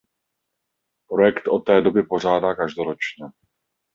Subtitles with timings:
[1.13, 3.25] Projekt o té doby pořádá každoročně.